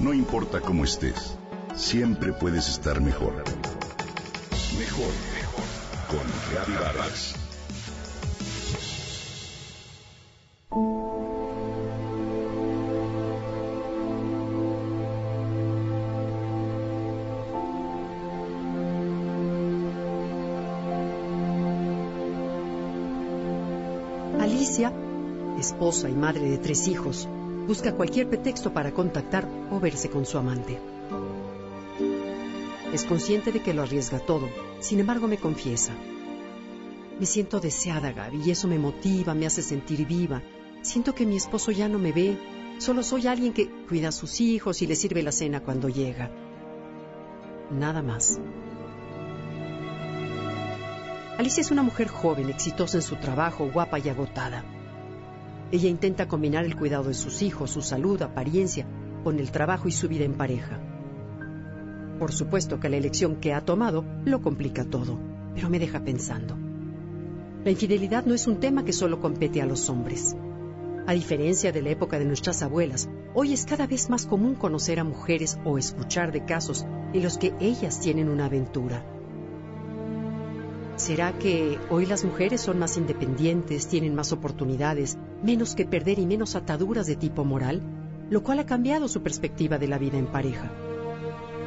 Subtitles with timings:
[0.00, 1.36] No importa cómo estés,
[1.76, 3.34] siempre puedes estar mejor.
[4.78, 5.64] Mejor, mejor.
[6.08, 7.34] Con Reavivadas.
[24.40, 24.94] Alicia,
[25.58, 27.28] esposa y madre de tres hijos,
[27.66, 30.78] busca cualquier pretexto para contactar o verse con su amante.
[32.92, 34.48] Es consciente de que lo arriesga todo,
[34.80, 35.92] sin embargo me confiesa.
[37.18, 40.42] Me siento deseada, Gaby, y eso me motiva, me hace sentir viva.
[40.82, 42.36] Siento que mi esposo ya no me ve,
[42.78, 46.30] solo soy alguien que cuida a sus hijos y le sirve la cena cuando llega.
[47.70, 48.40] Nada más.
[51.38, 54.64] Alicia es una mujer joven, exitosa en su trabajo, guapa y agotada.
[55.72, 58.86] Ella intenta combinar el cuidado de sus hijos, su salud, apariencia,
[59.22, 60.80] con el trabajo y su vida en pareja.
[62.18, 65.18] Por supuesto que la elección que ha tomado lo complica todo,
[65.54, 66.56] pero me deja pensando.
[67.64, 70.34] La infidelidad no es un tema que solo compete a los hombres.
[71.06, 74.98] A diferencia de la época de nuestras abuelas, hoy es cada vez más común conocer
[74.98, 79.04] a mujeres o escuchar de casos en los que ellas tienen una aventura.
[81.00, 86.26] ¿Será que hoy las mujeres son más independientes, tienen más oportunidades, menos que perder y
[86.26, 87.80] menos ataduras de tipo moral?
[88.28, 90.70] Lo cual ha cambiado su perspectiva de la vida en pareja.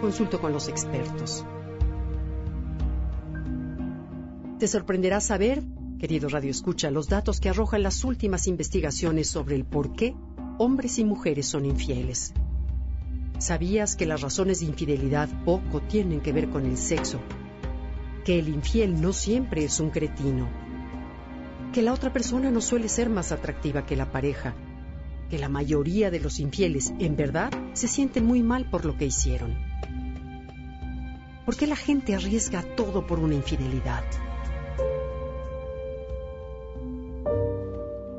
[0.00, 1.44] Consulto con los expertos.
[4.58, 5.62] Te sorprenderá saber,
[6.00, 10.16] querido Radio Escucha, los datos que arrojan las últimas investigaciones sobre el por qué
[10.58, 12.34] hombres y mujeres son infieles.
[13.38, 17.20] ¿Sabías que las razones de infidelidad poco tienen que ver con el sexo
[18.24, 20.48] que el infiel no siempre es un cretino,
[21.72, 24.54] que la otra persona no suele ser más atractiva que la pareja,
[25.30, 29.06] que la mayoría de los infieles en verdad se sienten muy mal por lo que
[29.06, 29.56] hicieron.
[31.46, 34.04] ¿Por qué la gente arriesga todo por una infidelidad?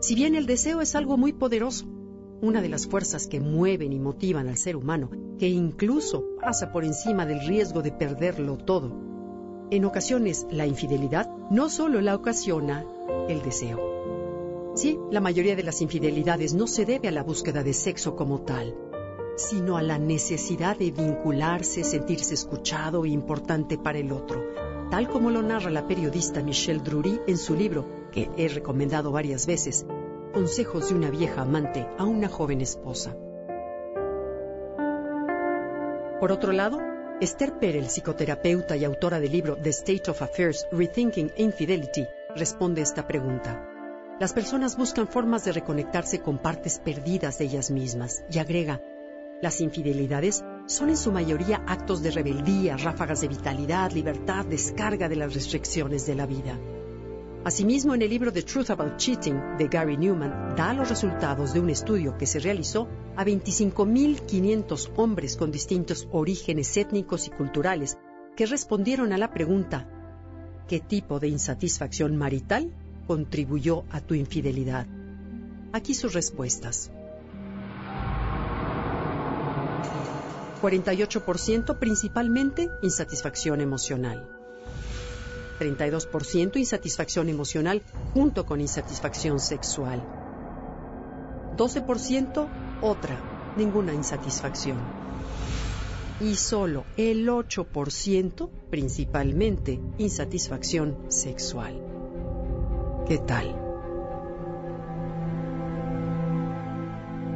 [0.00, 1.86] Si bien el deseo es algo muy poderoso,
[2.40, 6.84] una de las fuerzas que mueven y motivan al ser humano, que incluso pasa por
[6.84, 9.11] encima del riesgo de perderlo todo,
[9.72, 12.84] en ocasiones, la infidelidad no solo la ocasiona
[13.28, 14.72] el deseo.
[14.74, 18.42] Sí, la mayoría de las infidelidades no se debe a la búsqueda de sexo como
[18.42, 18.74] tal,
[19.36, 24.42] sino a la necesidad de vincularse, sentirse escuchado e importante para el otro,
[24.90, 29.46] tal como lo narra la periodista Michelle Drury en su libro, que he recomendado varias
[29.46, 29.86] veces,
[30.34, 33.14] Consejos de una vieja amante a una joven esposa.
[36.20, 36.91] Por otro lado,
[37.22, 43.06] Esther Perel, psicoterapeuta y autora del libro The State of Affairs, Rethinking Infidelity, responde esta
[43.06, 43.64] pregunta.
[44.18, 48.80] Las personas buscan formas de reconectarse con partes perdidas de ellas mismas y agrega,
[49.40, 55.14] las infidelidades son en su mayoría actos de rebeldía, ráfagas de vitalidad, libertad, descarga de
[55.14, 56.58] las restricciones de la vida.
[57.44, 61.58] Asimismo, en el libro The Truth About Cheating de Gary Newman, da los resultados de
[61.58, 62.86] un estudio que se realizó
[63.16, 67.98] a 25.500 hombres con distintos orígenes étnicos y culturales
[68.36, 69.88] que respondieron a la pregunta
[70.68, 72.72] ¿qué tipo de insatisfacción marital
[73.08, 74.86] contribuyó a tu infidelidad?
[75.72, 76.92] Aquí sus respuestas.
[80.62, 84.41] 48% principalmente insatisfacción emocional.
[85.58, 87.82] 32% insatisfacción emocional
[88.14, 90.02] junto con insatisfacción sexual.
[91.56, 92.48] 12%
[92.80, 93.18] otra,
[93.56, 94.78] ninguna insatisfacción.
[96.20, 101.74] Y solo el 8% principalmente insatisfacción sexual.
[103.08, 103.56] ¿Qué tal?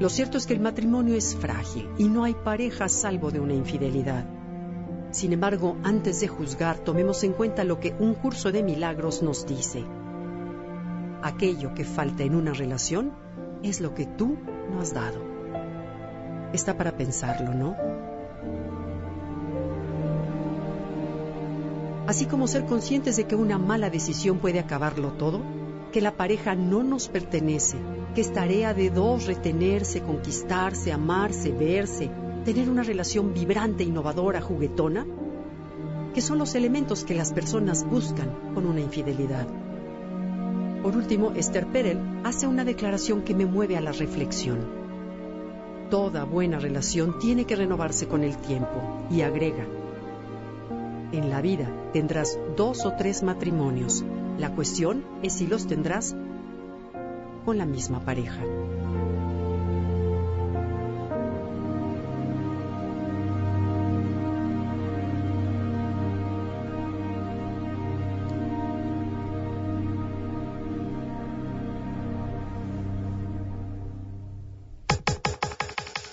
[0.00, 3.52] Lo cierto es que el matrimonio es frágil y no hay pareja salvo de una
[3.52, 4.39] infidelidad.
[5.10, 9.44] Sin embargo, antes de juzgar, tomemos en cuenta lo que un curso de milagros nos
[9.44, 9.84] dice.
[11.22, 13.12] Aquello que falta en una relación
[13.62, 14.38] es lo que tú
[14.72, 15.20] no has dado.
[16.52, 17.76] Está para pensarlo, ¿no?
[22.06, 25.42] Así como ser conscientes de que una mala decisión puede acabarlo todo,
[25.92, 27.76] que la pareja no nos pertenece,
[28.14, 32.10] que es tarea de dos retenerse, conquistarse, amarse, verse,
[32.52, 35.06] tener una relación vibrante, innovadora, juguetona,
[36.12, 39.46] que son los elementos que las personas buscan con una infidelidad.
[40.82, 44.58] Por último, Esther Perel hace una declaración que me mueve a la reflexión.
[45.90, 49.66] Toda buena relación tiene que renovarse con el tiempo y agrega,
[51.12, 54.04] en la vida tendrás dos o tres matrimonios.
[54.38, 56.16] La cuestión es si los tendrás
[57.44, 58.42] con la misma pareja.